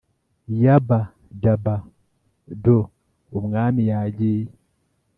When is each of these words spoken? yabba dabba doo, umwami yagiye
yabba 0.63 0.99
dabba 1.41 1.75
doo, 2.63 2.85
umwami 3.37 3.81
yagiye 3.91 4.51